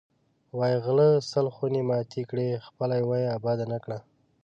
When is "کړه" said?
3.83-3.99